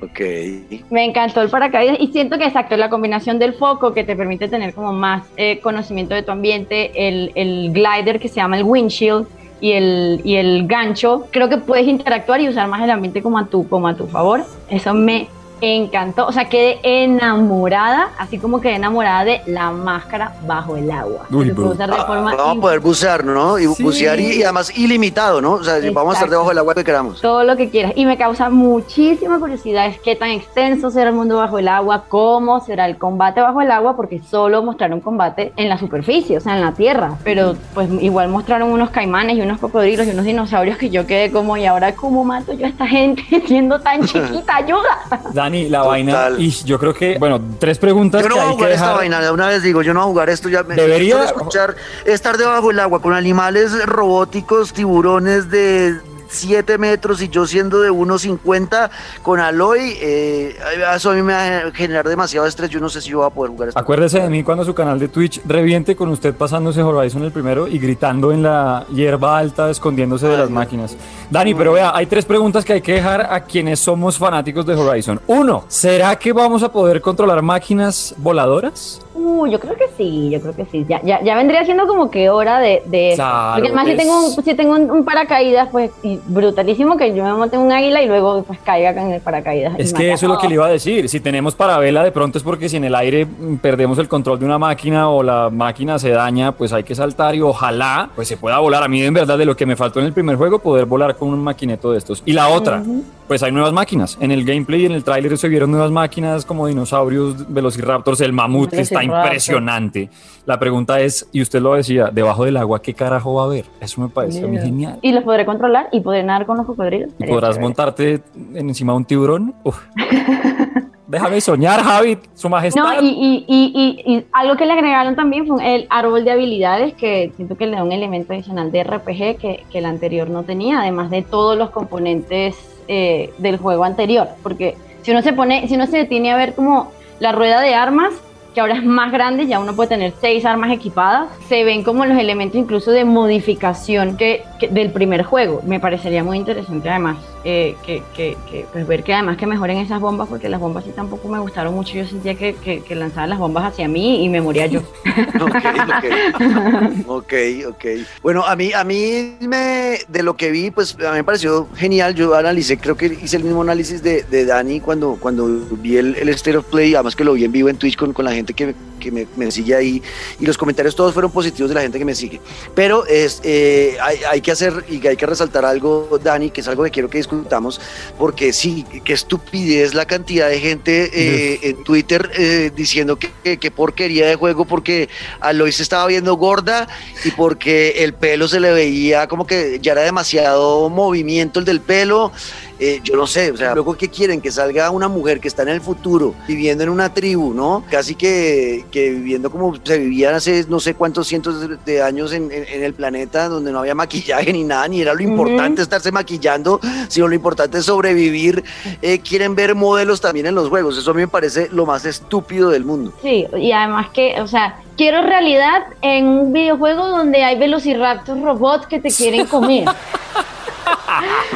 Me 0.90 1.04
encantó 1.04 1.42
el 1.42 1.50
paracaídas 1.50 1.98
y 2.00 2.08
siento 2.08 2.38
que 2.38 2.46
exacto, 2.46 2.78
la 2.78 2.90
combinación 2.90 3.38
del 3.38 3.54
foco 3.54 3.94
que 3.94 4.06
te 4.06 4.16
permite 4.16 4.48
tener 4.48 4.74
como 4.74 4.94
más 4.94 5.24
eh, 5.36 5.60
conocimiento 5.60 6.16
de 6.16 6.24
tu 6.24 6.31
ambiente, 6.31 7.10
el, 7.10 7.34
el 7.36 7.74
glider 7.74 8.18
que 8.22 8.30
se 8.30 8.36
llama 8.36 8.58
el 8.58 8.64
windshield, 8.64 9.28
y 9.59 9.71
el, 9.71 10.21
y 10.24 10.36
el 10.36 10.68
gancho, 10.68 11.27
creo 11.31 11.50
que 11.50 11.57
puedes 11.57 11.88
interactuar 11.88 12.42
y 12.42 12.50
usar 12.50 12.68
más 12.68 12.81
el 12.83 12.92
ambiente 12.92 13.21
como 13.21 13.38
a 13.38 13.45
tu, 13.45 13.68
como 13.68 13.88
a 13.88 13.95
tu 13.95 14.07
favor. 14.07 14.44
Eso 14.69 14.94
me 14.94 15.27
encantó, 15.62 16.27
o 16.27 16.31
sea, 16.31 16.50
quedé 16.50 16.80
enamorada, 16.83 18.09
así 18.18 18.38
como 18.38 18.62
quedé 18.62 18.75
enamorada 18.75 19.24
de 19.25 19.42
la 19.45 19.71
máscara 19.71 20.36
bajo 20.45 20.77
el 20.77 20.89
agua. 20.92 21.25
Ah, 21.30 22.06
vamos 22.07 22.57
a 22.57 22.62
poder 22.62 22.80
bucear, 22.80 23.24
¿no? 23.24 23.57
Y 23.59 23.68
bucear 23.68 24.19
y, 24.19 24.44
además 24.44 24.75
ilimitado, 24.77 25.42
¿no? 25.42 25.54
O 25.54 25.63
sea, 25.63 25.80
vamos 25.92 26.13
a 26.13 26.18
estar 26.18 26.30
debajo 26.30 26.50
del 26.50 26.59
agua 26.59 26.75
que 26.75 26.83
queramos. 26.83 27.21
Todo 27.21 27.44
lo 27.44 27.56
que 27.56 27.69
quieras. 27.69 27.94
Y 27.95 28.06
me 28.06 28.18
causa 28.18 28.50
muchísima 28.50 29.39
curiosidad 29.39 29.88
es 29.88 30.00
qué 30.00 30.15
tan 30.15 30.30
extenso 30.30 30.92
será 30.92 31.09
el 31.09 31.15
mundo 31.15 31.38
bajo 31.38 31.59
el 31.59 31.68
agua, 31.68 32.06
cómo 32.07 32.59
será 32.59 32.86
el 32.86 32.98
combate 32.98 33.42
bajo 33.42 33.62
el 33.62 33.71
agua, 33.71 33.95
porque 33.95 34.19
solo 34.19 34.63
mostraron 34.63 35.01
combate 35.01 35.54
en 35.56 35.69
la 35.69 35.77
superficie, 35.77 36.38
o 36.38 36.42
sea, 36.42 36.56
en 36.56 36.62
la 36.62 36.74
tierra, 36.74 37.18
pero 37.24 37.56
pues 37.74 37.89
igual 38.01 38.30
mostraron 38.30 38.71
unos 38.71 38.89
caimanes 38.89 39.38
y 39.38 39.42
unos 39.42 39.59
cocodrilos 39.59 40.07
y 40.07 40.12
unos 40.12 40.25
dinosaurios 40.25 40.77
que 40.77 40.89
yo 40.89 41.06
quedé 41.06 41.31
como, 41.31 41.57
¿y 41.57 41.65
ahora 41.65 41.95
cómo 41.95 42.24
mato 42.24 42.54
yo 42.54 42.65
a 42.65 42.69
esta 42.69 42.88
gente 42.88 43.24
siendo 43.48 43.80
tan 43.80 44.01
chiquita? 44.06 44.56
¡Ayuda! 44.56 45.21
Dani, 45.48 45.70
la 45.70 45.84
vaina. 45.84 46.30
Y 46.38 46.50
yo 46.50 46.78
creo 46.78 46.94
que, 46.94 47.18
bueno, 47.18 47.40
tres 47.60 47.78
preguntas. 47.78 48.22
Yo 48.22 48.30
no 48.30 48.36
voy 48.36 48.46
a 48.46 48.50
jugar 48.50 48.72
esta 48.72 48.94
vaina, 48.94 49.32
una 49.32 49.48
vez 49.48 49.64
digo, 49.64 49.82
yo 49.82 49.94
no 49.94 50.02
voy 50.02 50.08
a 50.08 50.12
jugar 50.12 50.30
esto. 50.30 50.50
Ya 50.50 50.64
me 50.64 50.76
debería 50.76 51.24
escuchar 51.24 51.76
estar 52.06 52.38
debajo 52.38 52.68
del 52.68 52.80
agua 52.80 53.02
con 53.02 53.14
animales 53.14 53.86
robóticos, 53.86 54.74
tiburones 54.74 55.50
de 55.50 55.98
7 56.28 56.78
metros 56.78 57.22
y 57.22 57.30
yo 57.30 57.46
siendo 57.46 57.82
de 57.82 57.92
1,50 57.92 58.90
con 59.22 59.40
Aloy, 59.40 59.98
eh, 60.02 60.58
eso 60.96 61.12
a 61.12 61.14
mí 61.14 61.22
me 61.22 61.34
va 61.34 61.58
a 61.58 61.72
generar 61.72 62.08
demasiado 62.08 62.48
estrés. 62.48 62.70
Yo 62.70 62.80
no 62.80 62.90
sé 62.90 63.02
si 63.02 63.10
yo 63.10 63.20
voy 63.20 63.28
a 63.28 63.30
poder 63.30 63.52
jugar 63.52 63.70
esto. 63.70 63.80
Acuérdese 63.80 64.20
de 64.20 64.30
mí 64.30 64.44
cuando 64.44 64.64
su 64.66 64.74
canal 64.74 65.00
de 65.00 65.08
Twitch 65.08 65.42
reviente 65.46 65.96
con 65.96 66.10
usted 66.10 66.34
pasándose 66.36 66.82
Horizon 66.82 67.24
el 67.24 67.32
primero 67.32 67.68
y 67.68 67.80
gritando 67.80 68.32
en 68.32 68.44
la 68.44 68.86
hierba 68.94 69.38
alta, 69.38 69.70
escondiéndose 69.70 70.28
de 70.28 70.38
las 70.38 70.50
máquinas. 70.50 70.96
Dani, 71.30 71.54
pero 71.54 71.74
vea, 71.74 71.92
hay 71.96 72.06
tres 72.06 72.26
preguntas 72.26 72.64
que 72.64 72.74
hay 72.74 72.82
que 72.82 72.94
dejar 72.94 73.34
a 73.34 73.42
quienes 73.42 73.80
somos 73.80 74.18
fanáticos 74.18 74.66
de 74.66 74.76
Horizon. 74.76 75.20
Uno, 75.28 75.66
¿será 75.68 76.16
que 76.18 76.34
vamos 76.34 76.64
a 76.64 76.72
poder 76.72 77.02
controlar 77.02 77.42
máquinas 77.42 78.16
voladoras? 78.18 79.02
Uh, 79.18 79.48
yo 79.48 79.60
creo 79.60 79.75
que 79.75 79.88
sí, 79.98 80.30
yo 80.30 80.40
creo 80.40 80.56
que 80.56 80.66
sí. 80.66 80.86
Ya, 80.88 81.02
ya, 81.02 81.22
ya 81.24 81.36
vendría 81.36 81.66
siendo 81.66 81.88
como 81.88 82.12
que 82.12 82.30
hora 82.30 82.60
de, 82.60 82.84
de 82.86 83.14
claro, 83.16 83.56
Porque 83.56 83.68
además 83.69 83.88
si 83.88 83.96
tengo, 83.96 84.25
un, 84.25 84.44
si 84.44 84.54
tengo 84.54 84.74
un, 84.75 85.06
paracaídas, 85.06 85.69
pues 85.72 85.92
brutalísimo 86.28 86.98
que 86.98 87.16
yo 87.16 87.24
me 87.24 87.34
monte 87.34 87.58
un 87.58 87.72
águila 87.72 88.04
y 88.04 88.08
luego 88.08 88.44
pues 88.44 88.60
caiga 88.60 88.92
en 88.92 89.14
el 89.14 89.22
paracaídas. 89.22 89.74
Es 89.80 89.92
que 89.92 90.12
eso 90.12 90.28
es 90.28 90.31
lo 90.31 90.38
que 90.38 90.48
le 90.48 90.54
iba 90.54 90.68
a 90.68 90.69
decir. 90.69 91.10
Si 91.10 91.19
tenemos 91.19 91.56
parabela, 91.56 92.04
de 92.04 92.12
pronto 92.12 92.38
es 92.38 92.44
porque 92.44 92.69
si 92.69 92.78
en 92.78 92.84
el 92.84 92.94
aire 92.94 93.25
mm, 93.25 93.56
perdemos 93.58 93.98
el 93.98 94.08
control 94.08 94.38
de 94.38 94.46
una 94.46 94.60
máquina 94.60 95.10
o 95.10 95.24
la 95.24 95.50
máquina 95.50 95.98
se 95.98 96.12
daña, 96.12 96.52
pues 96.52 96.72
hay 96.72 96.84
que 96.84 96.94
saltar 96.94 97.34
y 97.34 97.42
ojalá 97.42 98.10
pues 98.16 98.28
se 98.28 98.38
pueda 98.38 98.60
volar. 98.60 98.84
A 98.84 98.88
mí 98.88 99.02
en 99.02 99.14
verdad 99.16 99.38
de 99.38 99.46
lo 99.46 99.56
que 99.56 99.66
me 99.66 99.75
faltó 99.75 100.00
en 100.00 100.06
el 100.06 100.14
primer 100.14 100.36
juego, 100.36 100.60
poder 100.60 100.86
volar 100.86 101.16
con 101.16 101.30
un 101.30 101.44
maquineto 101.44 101.92
de 101.92 101.98
estos. 101.98 102.22
Y 102.24 102.34
la 102.34 102.50
otra, 102.50 102.84
pues 103.28 103.42
hay 103.42 103.52
nuevas 103.52 103.74
máquinas. 103.74 104.18
En 104.22 104.31
el 104.31 104.46
gameplay 104.46 104.84
y 104.84 104.86
en 104.86 104.92
el 104.92 105.04
tráiler 105.04 105.38
se 105.38 105.48
vieron 105.48 105.72
nuevas 105.72 105.92
máquinas 105.92 106.46
como 106.46 106.68
dinosaurios, 106.68 107.52
velociraptors, 107.52 108.22
el 108.22 108.34
mamut 108.34 108.74
está 108.74 109.04
impresionante. 109.07 110.09
La 110.45 110.59
pregunta 110.59 111.00
es, 111.00 111.27
y 111.31 111.42
usted 111.42 111.62
lo 111.62 111.74
decía, 111.74 112.09
debajo 112.12 112.45
del 112.45 112.57
agua, 112.57 112.81
¿qué 112.81 112.94
carajo 112.94 113.33
va 113.33 113.44
a 113.44 113.45
haber? 113.45 113.65
Eso 113.81 114.01
me 114.01 114.09
parece 114.09 114.44
a 114.44 114.48
mí 114.48 114.57
genial. 114.57 115.00
Y 115.01 115.12
los 115.12 115.24
podré 115.24 115.45
controlar 115.45 115.89
y 115.92 116.00
podré 116.01 116.24
nadar 116.24 116.45
con 116.45 116.57
los 116.57 116.65
cocodrilos. 116.65 117.12
¿Y 117.19 117.25
podrás 117.25 117.59
montarte 117.59 118.21
encima 118.54 118.94
de 118.94 118.98
un 118.98 119.06
tiburón? 119.06 119.56
Uf. 119.63 119.80
Déjame 121.07 121.39
soñar, 121.39 121.81
Javi, 121.81 122.18
su 122.33 122.50
majestad. 122.50 122.83
No, 122.83 123.01
y, 123.01 123.07
y, 123.07 123.45
y, 123.48 124.13
y, 124.13 124.25
algo 124.33 124.57
que 124.57 124.65
le 124.65 124.74
agregaron 124.74 125.15
también 125.15 125.48
fue 125.48 125.75
el 125.75 125.88
árbol 125.89 126.25
de 126.25 126.31
habilidades, 126.31 126.94
que 126.95 127.31
siento 127.38 127.56
que 127.56 127.65
le 127.65 127.77
da 127.77 127.83
un 127.83 127.94
elemento 127.94 128.33
adicional 128.33 128.74
de 128.74 128.83
RPG 128.83 129.38
que, 129.38 129.63
que 129.71 129.77
el 129.80 129.86
anterior 129.86 130.30
no 130.30 130.44
tenía, 130.44 130.81
además 130.81 131.09
de 131.09 131.21
todos 131.21 131.57
los 131.57 131.69
componentes 131.69 132.57
eh, 132.89 133.31
del 133.38 133.57
juego 133.57 133.86
anterior. 133.86 134.27
Porque 134.44 134.75
si 135.01 135.12
uno 135.12 135.21
se 135.21 135.31
pone, 135.31 135.65
si 135.69 135.75
uno 135.75 135.88
se 135.88 135.98
detiene 135.98 136.33
a 136.33 136.36
ver 136.36 136.54
como 136.54 136.92
la 137.19 137.31
rueda 137.31 137.62
de 137.62 137.74
armas, 137.74 138.13
que 138.57 138.62
ahora 138.62 138.74
es 138.74 138.83
más 138.83 139.12
grande, 139.12 139.45
ya 139.45 139.59
uno 139.59 139.75
puede 139.75 139.89
tener 139.89 140.13
seis 140.19 140.44
armas 140.44 140.71
equipadas, 140.71 141.30
se 141.48 141.63
ven 141.63 141.83
como 141.83 142.07
los 142.07 142.18
elementos 142.18 142.59
incluso 142.59 142.89
de 142.89 143.06
modificación 143.06 144.18
que, 144.18 144.45
del 144.71 144.89
primer 144.89 145.21
juego. 145.21 145.62
Me 145.63 145.80
parecería 145.80 146.24
muy 146.24 146.39
interesante 146.39 146.89
además 146.89 147.18
eh, 147.44 147.75
que, 147.86 148.36
pues 148.74 148.88
ver 148.88 149.04
que 149.04 149.13
además 149.13 149.38
que 149.38 149.45
mejoren 149.45 149.77
esas 149.77 150.01
bombas, 150.01 150.27
porque 150.27 150.50
las 150.50 150.59
bombas 150.59 150.83
sí 150.83 150.92
tampoco 150.94 151.30
me 151.30 151.39
gustaron 151.39 151.74
mucho. 151.74 151.94
Yo 151.94 152.06
sentía 152.06 152.36
que, 152.36 152.56
que, 152.56 152.95
lanzaban 152.95 153.30
las 153.30 153.39
bombas 153.39 153.63
hacia 153.63 153.88
mí 153.88 154.25
y 154.25 154.27
me 154.27 154.42
moría 154.42 154.65
yo. 154.65 154.81
ok, 157.07 157.33
ok. 157.69 157.86
Bueno, 158.21 158.44
a 158.44 158.56
mí, 158.56 158.74
a 158.74 158.83
mí 158.83 159.36
me, 159.39 160.00
de 160.07 160.24
lo 160.24 160.36
que 160.36 160.51
vi, 160.51 160.71
pues 160.71 160.95
a 160.95 161.12
mí 161.12 161.18
me 161.18 161.24
pareció 161.24 161.69
genial. 161.75 162.15
Yo 162.15 162.36
analicé, 162.36 162.77
creo 162.77 162.98
que 162.98 163.06
hice 163.06 163.38
el 163.38 163.44
mismo 163.44 163.62
análisis 163.62 164.04
de, 164.04 164.24
de 164.24 164.45
Dani 164.45 164.81
cuando, 164.81 165.18
cuando 165.18 165.48
vi 165.80 165.98
el, 165.98 166.15
el 166.15 166.30
State 166.30 166.57
of 166.57 166.65
Play, 166.65 166.95
además 166.95 167.15
que 167.15 167.24
lo 167.24 167.33
vi 167.33 167.45
en 167.45 167.51
vivo 167.51 167.69
en 167.69 167.77
Twitch 167.77 167.95
con, 167.95 168.13
con 168.13 168.25
la 168.25 168.33
gente 168.33 168.47
que, 168.54 168.76
que 168.98 169.12
me, 169.12 169.52
sigue 169.52 169.76
ahí 169.76 170.02
y 170.40 170.46
los 170.46 170.58
comentarios 170.58 170.96
todos 170.96 171.14
fueron 171.14 171.32
positivos 171.32 171.70
de 171.70 171.76
la 171.76 171.82
gente 171.82 171.98
que 171.98 172.06
me 172.06 172.16
sigue. 172.16 172.42
Pero 172.76 173.06
es, 173.06 173.42
eh, 173.44 173.98
hay, 174.02 174.20
hay, 174.30 174.42
que 174.42 174.52
hacer 174.52 174.86
y 174.90 175.06
hay 175.08 175.16
que 175.16 175.26
resaltar 175.26 175.66
algo, 175.66 176.20
Dani, 176.22 176.50
que 176.50 176.62
es 176.62 176.68
algo 176.68 176.84
que 176.84 176.92
quiero 176.92 177.10
que 177.10 177.18
discutamos, 177.18 177.80
porque 178.18 178.54
sí, 178.54 178.86
qué 179.04 179.14
estupidez 179.14 179.94
la 179.94 180.06
cantidad 180.06 180.50
de 180.50 180.60
gente 180.60 181.10
eh, 181.14 181.60
en 181.64 181.84
Twitter 181.84 182.30
eh, 182.38 182.72
diciendo 182.76 183.18
que, 183.18 183.58
que, 183.58 183.72
porquería 183.72 184.28
de 184.28 184.36
juego 184.36 184.66
porque 184.66 185.10
Aloy 185.40 185.72
se 185.72 185.84
estaba 185.84 186.08
viendo 186.08 186.36
gorda 186.36 186.88
y 187.24 187.32
porque 187.32 188.04
el 188.04 188.14
pelo 188.14 188.48
se 188.48 188.60
le 188.60 188.72
veía 188.72 189.28
como 189.28 189.46
que 189.46 189.80
ya 189.82 189.92
era 189.94 190.02
demasiado 190.02 190.90
movimiento 190.90 191.60
el 191.60 191.66
del 191.66 191.82
pelo. 191.82 192.32
Eh, 192.80 193.00
yo 193.04 193.16
no 193.16 193.26
sé, 193.26 193.52
o 193.52 193.57
sea, 193.57 193.74
luego 193.74 193.98
que 193.98 194.07
quieren 194.07 194.40
que 194.40 194.52
salga 194.52 194.92
una 194.92 195.07
mujer 195.07 195.40
que 195.40 195.48
está 195.48 195.64
en 195.64 195.69
el 195.69 195.81
futuro, 195.81 196.36
viviendo 196.48 196.83
en 196.83 196.90
una 196.90 197.12
tribu, 197.12 197.52
¿no? 197.52 197.83
Casi 197.90 198.14
que, 198.14 198.86
que 198.88 199.10
viviendo 199.10 199.50
como 199.50 199.76
se 199.84 199.98
vivían 199.98 200.36
hace 200.36 200.66
no 200.70 200.80
sé 200.80 200.94
cuántos 200.94 201.28
cientos 201.28 201.68
de 201.86 202.02
años 202.02 202.34
en, 202.34 202.52
en, 202.52 202.84
el 202.84 202.94
planeta, 202.94 203.50
donde 203.50 203.72
no 203.72 203.80
había 203.80 203.96
maquillaje 203.96 204.52
ni 204.54 204.64
nada, 204.64 204.88
ni 204.88 205.02
era 205.02 205.14
lo 205.14 205.22
importante 205.22 205.82
estarse 205.82 206.12
maquillando, 206.12 206.80
sino 207.08 207.28
lo 207.28 207.36
importante 207.36 207.80
es 207.80 207.86
sobrevivir. 207.86 208.64
Eh, 209.02 209.20
quieren 209.20 209.56
ver 209.56 209.76
modelos 209.76 210.22
también 210.22 210.46
en 210.48 210.56
los 210.56 210.70
juegos, 210.70 210.98
eso 210.98 211.12
a 211.12 211.14
mí 211.14 211.22
me 211.22 211.28
parece 211.28 211.70
lo 211.72 211.86
más 211.86 212.06
estúpido 212.06 212.70
del 212.70 212.86
mundo. 212.86 213.14
Sí, 213.22 213.46
y 213.58 213.72
además 213.72 214.10
que, 214.12 214.42
o 214.42 214.48
sea, 214.48 214.80
quiero 214.96 215.22
realidad 215.22 215.84
en 216.02 216.28
un 216.28 216.54
videojuego 216.54 217.08
donde 217.08 217.44
hay 217.44 217.58
velociraptors 217.58 218.42
robots 218.42 218.88
que 218.88 219.00
te 219.00 219.10
quieren 219.10 219.46
comer. 219.48 219.86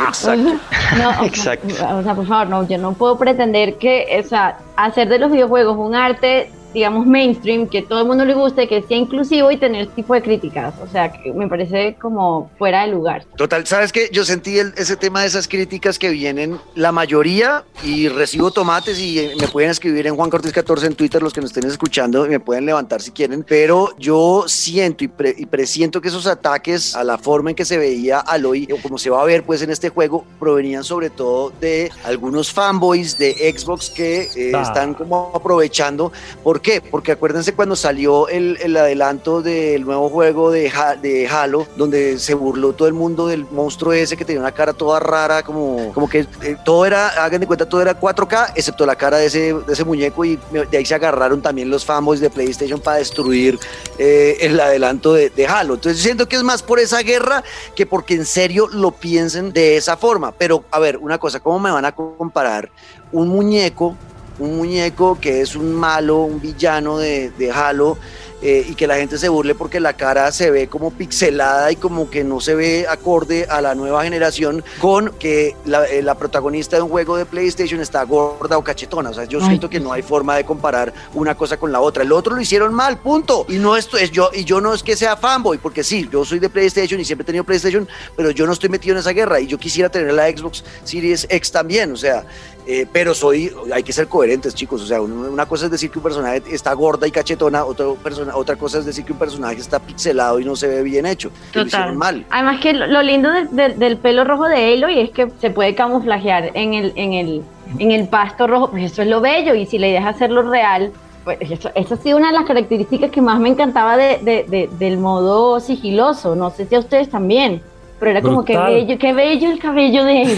Exacto. 0.08 0.54
No, 0.98 1.26
Exacto. 1.26 1.68
O 1.68 2.04
sea, 2.04 2.16
por 2.16 2.28
favor, 2.28 2.48
no, 2.48 2.68
yo 2.68 2.78
no 2.78 2.92
puedo 2.92 3.18
pretender 3.18 3.78
que, 3.78 4.22
o 4.24 4.28
sea, 4.28 4.58
hacer 4.76 5.08
de 5.08 5.20
los 5.20 5.32
videojuegos 5.32 5.78
un 5.78 5.96
arte 5.96 6.52
digamos, 6.74 7.06
mainstream, 7.06 7.68
que 7.68 7.82
todo 7.82 8.02
el 8.02 8.08
mundo 8.08 8.26
le 8.26 8.34
guste, 8.34 8.68
que 8.68 8.82
sea 8.84 8.98
inclusivo 8.98 9.52
y 9.52 9.58
tener 9.58 9.82
este 9.84 9.96
tipo 9.96 10.14
de 10.14 10.22
críticas. 10.22 10.74
O 10.82 10.88
sea, 10.88 11.12
que 11.12 11.32
me 11.34 11.48
parece 11.48 11.96
como 12.02 12.50
fuera 12.58 12.86
de 12.86 12.92
lugar. 12.92 13.26
Total, 13.36 13.66
¿sabes 13.66 13.92
qué? 13.92 14.10
Yo 14.12 14.26
sentí 14.26 14.58
ese 14.60 14.96
tema 14.96 15.22
de 15.22 15.28
esas 15.28 15.48
críticas 15.48 16.00
que 16.00 16.10
vienen, 16.10 16.60
la 16.76 16.92
mayoría, 16.92 17.64
y 17.84 18.08
recibo 18.08 18.52
tomates 18.52 19.00
y 19.00 19.20
eh, 19.20 19.34
me 19.40 19.48
pueden 19.48 19.70
escribir 19.70 20.08
en 20.08 20.16
Juan 20.16 20.30
Cortés 20.30 20.52
14 20.52 20.88
en 20.88 20.96
Twitter 20.96 21.22
los 21.22 21.34
que 21.34 21.42
nos 21.42 21.52
estén 21.52 21.70
escuchando 21.70 22.26
y 22.26 22.30
me 22.30 22.40
pueden 22.40 22.66
levantar 22.66 23.02
si 23.02 23.12
quieren, 23.12 23.44
pero 23.48 23.90
yo 23.98 24.46
siento 24.48 25.04
y, 25.04 25.08
presiento 25.08 26.02
que 26.02 26.08
esos 26.08 26.28
ataques 26.28 26.96
a 26.96 27.04
la 27.04 27.18
forma 27.18 27.50
en 27.52 27.56
que 27.56 27.66
se 27.66 27.78
veía 27.78 28.20
Aloy, 28.20 28.68
o 28.72 28.82
como 28.82 28.98
se 28.98 29.10
va 29.10 29.22
a 29.22 29.26
ver 29.26 29.44
pues 29.44 29.62
en 29.62 29.70
este 29.70 29.90
juego, 29.90 30.26
provenían 30.40 30.84
sobre 30.84 31.10
todo 31.10 31.52
de 31.60 31.92
algunos 32.04 32.52
fanboys 32.52 33.18
de 33.18 33.34
Xbox 33.56 33.90
que 33.90 34.30
eh, 34.36 34.52
están 34.62 34.94
como 34.94 35.32
aprovechando 35.34 36.12
por 36.44 36.61
¿Por 36.62 36.72
qué? 36.74 36.80
Porque 36.80 37.14
acuérdense 37.14 37.56
cuando 37.56 37.76
salió 37.76 38.28
el, 38.28 38.56
el 38.62 38.78
adelanto 38.78 39.42
del 39.42 39.84
nuevo 39.84 40.10
juego 40.10 40.52
de, 40.52 40.72
de 41.02 41.28
Halo, 41.28 41.66
donde 41.76 42.20
se 42.20 42.36
burló 42.36 42.74
todo 42.74 42.88
el 42.88 42.94
mundo 42.94 43.26
del 43.26 43.48
monstruo 43.50 43.94
ese 43.94 44.16
que 44.16 44.26
tenía 44.26 44.42
una 44.42 44.52
cara 44.52 44.72
toda 44.72 45.00
rara, 45.00 45.42
como, 45.42 45.92
como 45.92 46.08
que 46.08 46.28
eh, 46.44 46.58
todo 46.64 46.86
era, 46.86 47.08
hagan 47.24 47.42
de 47.42 47.48
cuenta, 47.48 47.68
todo 47.68 47.82
era 47.82 48.00
4K, 48.00 48.52
excepto 48.56 48.86
la 48.86 48.96
cara 48.96 49.18
de 49.18 49.26
ese, 49.26 49.56
de 49.56 49.74
ese 49.74 49.84
muñeco 49.84 50.24
y 50.24 50.38
de 50.52 50.78
ahí 50.78 50.86
se 50.86 50.94
agarraron 50.94 51.42
también 51.42 51.68
los 51.68 51.84
fanboys 51.84 52.20
de 52.20 52.30
PlayStation 52.30 52.80
para 52.80 52.98
destruir 52.98 53.58
eh, 53.98 54.38
el 54.42 54.60
adelanto 54.60 55.14
de, 55.14 55.32
de 55.32 55.48
Halo. 55.48 55.74
Entonces 55.74 56.00
siento 56.00 56.28
que 56.28 56.36
es 56.36 56.44
más 56.44 56.62
por 56.62 56.78
esa 56.78 57.02
guerra 57.02 57.44
que 57.76 57.88
porque 57.88 58.14
en 58.14 58.26
serio 58.28 58.68
lo 58.68 58.92
piensen 58.92 59.52
de 59.52 59.78
esa 59.78 59.98
forma. 59.98 60.32
Pero 60.32 60.64
a 60.70 60.78
ver, 60.78 60.98
una 60.98 61.18
cosa, 61.18 61.40
¿cómo 61.40 61.58
me 61.58 61.72
van 61.72 61.86
a 61.86 61.92
comparar 61.94 62.70
un 63.12 63.30
muñeco 63.30 63.98
un 64.40 64.58
muñeco 64.58 65.20
que 65.20 65.42
es 65.42 65.56
un 65.56 65.74
malo, 65.74 66.20
un 66.20 66.42
villano 66.42 66.98
de, 66.98 67.32
de 67.32 67.52
Halo, 67.52 67.98
eh, 68.44 68.66
y 68.68 68.74
que 68.74 68.88
la 68.88 68.96
gente 68.96 69.20
se 69.20 69.30
burle 69.30 69.54
porque 69.54 69.80
la 69.80 69.94
cara 69.94 70.32
se 70.32 70.50
ve 70.50 70.68
como 70.68 70.90
pixelada 70.90 71.72
y 71.72 71.76
como 71.76 72.10
que 72.10 72.24
no 72.24 72.40
se 72.40 72.56
ve 72.56 72.88
acorde 72.90 73.46
a 73.48 73.62
la 73.62 73.76
nueva 73.76 74.04
generación 74.04 74.64
con 74.80 75.12
que 75.20 75.56
la, 75.66 75.86
eh, 75.86 76.04
protagonista 76.18 76.76
de 76.76 76.82
un 76.82 76.90
juego 76.90 77.18
de 77.18 77.26
PlayStation 77.26 77.80
está 77.82 78.04
gorda 78.04 78.58
o 78.58 78.64
cachetona. 78.64 79.12
O 79.12 79.14
sea, 79.14 79.26
yo 79.26 79.42
siento 79.42 79.70
que 79.70 79.80
no 79.80 79.94
hay 79.94 80.02
forma 80.02 80.36
de 80.36 80.44
comparar 80.44 80.92
una 81.14 81.36
cosa 81.36 81.58
con 81.58 81.72
la 81.72 81.82
otra. 81.82 82.02
El 82.02 82.12
otro 82.12 82.36
lo 82.36 82.42
hicieron 82.42 82.74
mal, 82.74 82.98
punto. 82.98 83.46
Y 83.48 83.58
no 83.58 83.78
esto 83.78 83.98
es 83.98 84.10
yo, 84.10 84.32
y 84.34 84.44
yo 84.44 84.60
no 84.60 84.74
es 84.74 84.82
que 84.82 84.96
sea 84.96 85.16
fanboy, 85.16 85.60
porque 85.60 85.84
sí, 85.84 86.10
yo 86.12 86.26
soy 86.26 86.40
de 86.40 86.50
PlayStation 86.50 87.00
y 87.00 87.06
siempre 87.06 87.22
he 87.24 87.28
tenido 87.28 87.44
PlayStation, 87.44 87.88
pero 88.18 88.32
yo 88.32 88.48
no 88.48 88.54
estoy 88.54 88.70
metido 88.70 88.96
en 88.96 89.02
esa 89.02 89.12
guerra 89.12 89.40
y 89.40 89.46
yo 89.46 89.60
quisiera 89.60 89.90
tener 89.90 90.14
la 90.14 90.28
Xbox 90.28 90.64
Series 90.84 91.28
X 91.30 91.52
también. 91.52 91.92
O 91.92 91.98
sea, 91.98 92.26
eh, 92.68 92.86
pero 92.92 93.14
soy, 93.14 93.52
hay 93.74 93.84
que 93.84 93.92
ser 93.92 94.08
coherentes, 94.08 94.54
chicos. 94.54 94.82
O 94.82 94.86
sea, 94.86 95.02
una 95.02 95.46
cosa 95.46 95.66
es 95.66 95.72
decir 95.72 95.90
que 95.90 96.00
un 96.00 96.04
personaje 96.04 96.44
está 96.52 96.74
gorda 96.74 97.08
y 97.08 97.12
cachetona, 97.12 97.66
otra, 97.66 97.88
persona, 98.02 98.36
otra 98.36 98.56
cosa 98.56 98.80
es 98.80 98.86
decir 98.86 99.04
que 99.04 99.14
un 99.14 99.20
personaje 99.20 99.60
está 99.60 99.80
pixelado 99.80 100.40
y 100.40 100.46
no 100.46 100.56
se 100.56 100.68
ve 100.68 100.84
bien 100.84 101.06
hecho. 101.06 101.32
Total. 101.52 101.96
mal. 101.96 102.26
Además 102.30 102.60
que 102.60 102.74
lo, 102.74 103.02
lindo 103.02 103.30
del 103.52 103.98
pelo 103.98 104.24
rojo 104.24 104.48
de 104.48 104.74
Aloy 104.74 105.00
es 105.00 105.10
que 105.12 105.32
se 105.40 105.50
puede 105.50 105.76
camuflajear 105.76 106.52
en 106.54 106.74
el, 106.74 106.94
en 106.96 107.14
el, 107.14 107.44
en 107.80 107.92
el 107.92 108.08
pasto 108.08 108.48
rojo, 108.48 108.72
pues 108.72 108.92
eso 108.92 109.02
es 109.02 109.08
lo 109.08 109.22
bello. 109.22 109.56
Y 109.56 109.66
si 109.66 109.78
la 109.78 109.88
idea 109.88 110.02
es 110.02 110.08
hacerlo 110.08 110.44
real, 110.44 110.92
pues 111.24 111.38
eso, 111.42 111.70
ha 111.76 111.98
sido 111.98 112.18
una 112.18 112.28
de 112.28 112.34
las 112.34 112.46
características 112.46 113.12
que 113.12 113.22
más 113.22 113.40
me 113.40 113.50
encantaba 113.50 113.98
de, 113.98 114.70
del 114.78 114.98
modo 114.98 115.60
sigiloso. 115.60 116.36
No 116.36 116.52
sé 116.52 116.66
si 116.66 116.76
a 116.76 116.80
ustedes 116.80 117.10
también 117.10 117.62
pero 118.02 118.12
era 118.14 118.22
como 118.24 118.44
que 118.44 118.58
bello, 118.58 118.98
qué 118.98 119.14
bello 119.14 119.52
el 119.52 119.60
cabello 119.60 120.04
de 120.04 120.24
él. 120.24 120.38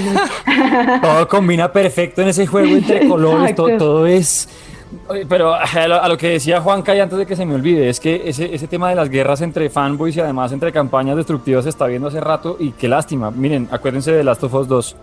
todo 1.02 1.30
combina 1.30 1.72
perfecto 1.72 2.22
en 2.22 2.28
ese 2.28 2.46
juego 2.46 2.76
entre 2.76 3.08
colores, 3.08 3.56
todo, 3.56 4.06
es... 4.06 4.50
Pero 5.30 5.54
a 5.56 6.08
lo, 6.10 6.18
que 6.18 6.28
decía 6.28 6.60
Juanca 6.60 6.94
y 6.94 7.00
antes 7.00 7.18
de 7.18 7.26
que 7.26 7.38
se 7.38 7.46
me 7.46 7.56
olvide, 7.56 7.88
es 7.88 8.02
que 8.02 8.24
ese, 8.26 8.54
ese 8.54 8.68
tema 8.68 8.90
de 8.90 8.96
las 8.96 9.10
guerras 9.10 9.40
entre 9.40 9.70
fanboys 9.70 10.18
y 10.18 10.20
además 10.20 10.52
entre 10.52 10.74
campañas 10.74 11.16
destructivas 11.16 11.64
se 11.64 11.70
está 11.70 11.88
viendo 11.88 12.10
hace 12.10 12.20
rato 12.20 12.58
y 12.60 12.72
qué 12.72 12.90
lástima. 12.90 13.32
Miren, 13.32 13.70
acuérdense 13.72 14.12
de 14.12 14.26
Last 14.26 14.44
of 14.44 14.54
Us 14.54 14.68
2 14.68 14.96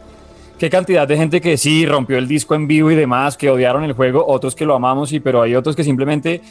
qué 0.58 0.68
cantidad 0.68 1.08
de 1.08 1.16
gente 1.16 1.40
que 1.40 1.56
sí 1.56 1.86
rompió 1.86 2.18
el 2.18 2.28
disco 2.28 2.54
en 2.54 2.66
vivo 2.66 2.90
y 2.90 2.94
demás, 2.94 3.38
que 3.38 3.48
odiaron 3.48 3.82
el 3.84 3.94
juego, 3.94 4.22
otros 4.26 4.54
que 4.54 4.66
lo 4.66 4.74
amamos, 4.74 5.10
y 5.14 5.18
pero 5.18 5.40
hay 5.40 5.54
otros 5.54 5.74
que 5.74 5.82
simplemente 5.82 6.42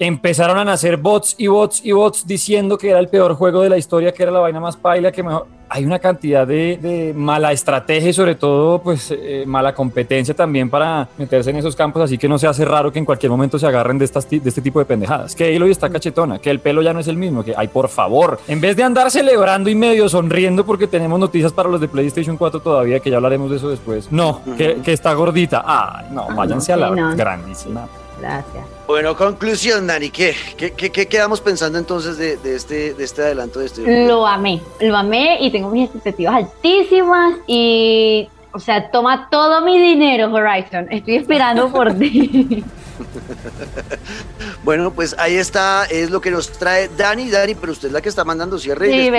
empezaron 0.00 0.56
a 0.56 0.64
nacer 0.64 0.96
bots 0.96 1.34
y 1.36 1.46
bots 1.46 1.84
y 1.84 1.92
bots 1.92 2.26
diciendo 2.26 2.78
que 2.78 2.88
era 2.88 2.98
el 2.98 3.08
peor 3.08 3.34
juego 3.34 3.60
de 3.60 3.68
la 3.68 3.76
historia, 3.76 4.12
que 4.12 4.22
era 4.22 4.32
la 4.32 4.40
vaina 4.40 4.58
más 4.58 4.76
paila, 4.76 5.12
que 5.12 5.22
mejor. 5.22 5.46
Hay 5.72 5.84
una 5.84 6.00
cantidad 6.00 6.48
de, 6.48 7.12
mala 7.14 7.52
estrategia 7.52 8.08
y 8.08 8.12
sobre 8.12 8.34
todo, 8.34 8.82
pues, 8.82 9.14
eh, 9.16 9.44
mala 9.46 9.72
competencia 9.72 10.34
también 10.34 10.68
para 10.68 11.06
meterse 11.16 11.50
en 11.50 11.56
esos 11.58 11.76
campos, 11.76 12.02
así 12.02 12.18
que 12.18 12.28
no 12.28 12.38
se 12.38 12.48
hace 12.48 12.64
raro 12.64 12.90
que 12.90 12.98
en 12.98 13.04
cualquier 13.04 13.30
momento 13.30 13.56
se 13.56 13.68
agarren 13.68 13.96
de, 13.96 14.04
estas, 14.04 14.28
de 14.28 14.40
este 14.44 14.62
tipo 14.62 14.80
de 14.80 14.84
pendejadas. 14.86 15.36
Que 15.36 15.54
Aloy 15.54 15.70
está 15.70 15.88
cachetona, 15.88 16.40
que 16.40 16.50
el 16.50 16.58
pelo 16.58 16.82
ya 16.82 16.92
no 16.92 16.98
es 16.98 17.06
el 17.06 17.16
mismo, 17.16 17.44
que, 17.44 17.54
ay, 17.56 17.68
por 17.68 17.88
favor, 17.88 18.40
en 18.48 18.60
vez 18.60 18.74
de 18.74 18.82
andar 18.82 19.12
celebrando 19.12 19.70
y 19.70 19.76
medio 19.76 20.08
sonriendo 20.08 20.66
porque 20.66 20.88
tenemos 20.88 21.20
noticias 21.20 21.52
para 21.52 21.68
los 21.68 21.80
de 21.80 21.86
PlayStation 21.86 22.36
4 22.36 22.60
todavía, 22.60 22.98
que 22.98 23.10
ya 23.10 23.16
hablaremos 23.16 23.48
de 23.50 23.58
eso 23.58 23.68
después. 23.68 24.10
No, 24.10 24.40
que, 24.56 24.80
está 24.86 25.12
gordita. 25.12 25.62
Ay, 25.64 26.06
no, 26.10 26.26
váyanse 26.34 26.72
a 26.72 26.78
la 26.78 27.14
grandísima. 27.14 27.86
Gracias. 28.18 28.79
Bueno, 28.90 29.16
conclusión, 29.16 29.86
Dani, 29.86 30.10
¿qué, 30.10 30.34
qué, 30.56 30.72
qué, 30.72 31.06
quedamos 31.06 31.40
pensando 31.40 31.78
entonces 31.78 32.18
de, 32.18 32.36
de, 32.38 32.56
este, 32.56 32.92
de 32.92 33.04
este 33.04 33.22
adelanto 33.22 33.60
de 33.60 33.66
este 33.66 34.06
Lo 34.08 34.26
amé, 34.26 34.60
lo 34.80 34.96
amé 34.96 35.38
y 35.40 35.52
tengo 35.52 35.70
mis 35.70 35.84
expectativas 35.84 36.34
altísimas 36.34 37.34
y, 37.46 38.28
o 38.50 38.58
sea, 38.58 38.90
toma 38.90 39.28
todo 39.30 39.60
mi 39.60 39.80
dinero, 39.80 40.34
Horizon. 40.34 40.88
Estoy 40.90 41.14
esperando 41.18 41.70
por 41.70 41.94
ti. 41.94 42.64
bueno, 44.64 44.92
pues 44.92 45.14
ahí 45.18 45.36
está, 45.36 45.84
es 45.84 46.10
lo 46.10 46.20
que 46.20 46.30
nos 46.30 46.50
trae 46.52 46.88
Dani, 46.96 47.30
Dani, 47.30 47.54
pero 47.54 47.72
usted 47.72 47.88
es 47.88 47.92
la 47.92 48.00
que 48.00 48.08
está 48.08 48.24
mandando 48.24 48.58
cierre. 48.58 48.90
Sí, 48.90 49.10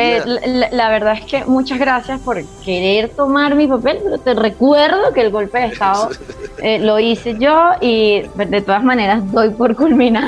la, 0.72 0.90
verdad 0.90 1.18
es 1.18 1.26
que 1.26 1.46
muchas 1.46 1.80
gracias 1.80 2.20
por 2.22 2.44
querer 2.64 3.10
tomar 3.10 3.56
mi 3.56 3.68
papel, 3.68 4.00
pero 4.04 4.18
te 4.18 4.34
recuerdo 4.34 5.14
que 5.14 5.22
el 5.22 5.32
golpe 5.32 5.60
de 5.60 5.66
Estado 5.68 6.10
eh, 6.60 6.80
lo 6.80 7.00
hice 7.00 7.38
yo 7.40 7.72
y 7.82 8.24
de 8.36 8.62
todas 8.62 8.84
maneras 8.84 9.30
doy 9.32 9.50
por 9.50 9.76
culminar 9.76 10.24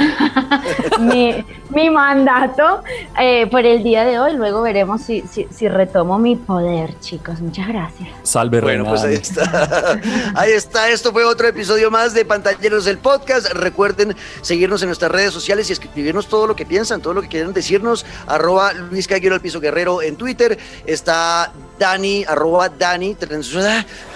mi, 1.00 1.44
mi, 1.70 1.90
mandato 1.90 2.84
eh, 3.20 3.48
por 3.48 3.66
el 3.66 3.84
día 3.84 4.06
de 4.06 4.20
hoy. 4.20 4.34
Luego 4.34 4.62
veremos 4.62 5.02
si, 5.02 5.24
si, 5.28 5.68
retomo 5.68 6.20
mi 6.20 6.36
poder, 6.36 6.98
chicos. 7.00 7.40
Muchas 7.40 7.68
gracias. 7.68 8.10
Salve, 8.24 8.62
Bueno, 8.62 8.86
pues 8.86 9.04
ahí 9.04 9.16
está. 9.16 10.00
ahí 10.36 10.52
está. 10.52 10.90
Esto 10.90 11.12
fue 11.12 11.24
otro 11.24 11.48
episodio 11.48 11.92
más 11.92 12.14
de 12.14 12.26
Pantalleros 12.26 12.86
del 12.86 12.98
Podcast. 12.98 13.53
Recuerden 13.54 14.16
seguirnos 14.42 14.82
en 14.82 14.90
nuestras 14.90 15.12
redes 15.12 15.34
sociales 15.34 15.70
y 15.70 15.74
escribirnos 15.74 16.28
todo 16.28 16.48
lo 16.48 16.56
que 16.56 16.66
piensan, 16.66 17.02
todo 17.02 17.14
lo 17.14 17.22
que 17.22 17.28
quieran 17.28 17.54
decirnos. 17.54 18.06
Arroba 18.28 18.74
Luis 18.74 19.08
Caguero 19.08 19.36
al 19.36 19.42
Piso 19.42 19.60
Guerrero 19.60 20.02
en 20.02 20.16
Twitter. 20.16 20.58
Está 20.86 21.52
Dani, 21.80 22.26
arroba 22.28 22.70
Dani, 22.70 23.16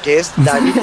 que 0.03 0.20
es 0.20 0.32
Dani 0.38 0.74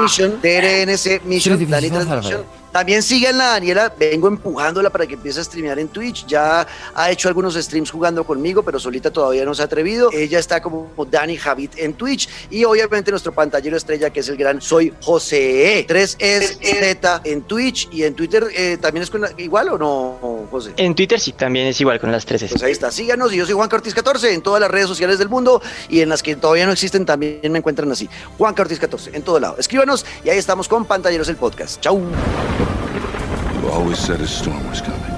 Mission, 0.00 0.40
TRNC 0.40 1.24
Mission, 1.24 1.70
Dani 1.70 1.90
Transmission. 1.90 2.57
También 2.72 3.02
siguen 3.02 3.38
la 3.38 3.48
Daniela, 3.48 3.92
vengo 3.98 4.28
empujándola 4.28 4.90
para 4.90 5.06
que 5.06 5.14
empiece 5.14 5.40
a 5.40 5.44
streamear 5.44 5.78
en 5.78 5.88
Twitch. 5.88 6.26
Ya 6.26 6.66
ha 6.94 7.10
hecho 7.10 7.28
algunos 7.28 7.54
streams 7.54 7.90
jugando 7.90 8.24
conmigo, 8.24 8.62
pero 8.62 8.78
solita 8.78 9.10
todavía 9.10 9.44
no 9.44 9.54
se 9.54 9.62
ha 9.62 9.64
atrevido. 9.64 10.10
Ella 10.12 10.38
está 10.38 10.60
como 10.60 10.90
Dani 11.10 11.36
Javit 11.36 11.78
en 11.78 11.94
Twitch. 11.94 12.28
Y 12.50 12.64
obviamente 12.64 13.10
nuestro 13.10 13.32
pantallero 13.32 13.76
estrella, 13.76 14.10
que 14.10 14.20
es 14.20 14.28
el 14.28 14.36
gran 14.36 14.60
Soy 14.60 14.92
José. 15.02 15.84
3 15.88 16.16
es 16.18 16.58
Z 16.60 17.20
en 17.24 17.42
Twitch 17.42 17.88
y 17.92 18.04
en 18.04 18.14
Twitter 18.14 18.46
eh, 18.54 18.78
también 18.80 19.02
es 19.02 19.10
con 19.10 19.24
igual 19.38 19.68
o 19.70 19.78
no, 19.78 20.46
José? 20.50 20.72
En 20.76 20.94
Twitter 20.94 21.18
sí, 21.18 21.32
también 21.32 21.66
es 21.66 21.80
igual 21.80 21.98
con 22.00 22.12
las 22.12 22.24
3 22.26 22.46
Pues 22.50 22.62
ahí 22.62 22.72
está, 22.72 22.90
síganos. 22.90 23.32
Y 23.32 23.36
yo 23.36 23.46
soy 23.46 23.54
Juan 23.54 23.68
Cortés 23.68 23.94
14 23.94 24.34
en 24.34 24.42
todas 24.42 24.60
las 24.60 24.70
redes 24.70 24.86
sociales 24.86 25.18
del 25.18 25.28
mundo 25.28 25.62
y 25.88 26.00
en 26.00 26.08
las 26.08 26.22
que 26.22 26.36
todavía 26.36 26.66
no 26.66 26.72
existen 26.72 27.06
también 27.06 27.40
me 27.50 27.58
encuentran 27.58 27.90
así. 27.90 28.08
Juan 28.36 28.54
Cortés 28.54 28.78
14 28.78 29.10
en 29.14 29.22
todo 29.22 29.40
lado. 29.40 29.56
Escríbanos 29.58 30.04
y 30.24 30.30
ahí 30.30 30.38
estamos 30.38 30.68
con 30.68 30.84
Pantalleros 30.84 31.28
el 31.28 31.36
Podcast. 31.36 31.80
Chau. 31.80 32.02
Always 33.70 33.98
said 33.98 34.20
a 34.20 34.26
storm 34.26 34.66
was 34.68 34.80
coming. 34.80 35.17